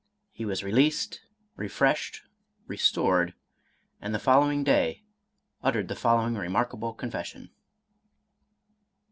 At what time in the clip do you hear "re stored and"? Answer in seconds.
2.65-4.15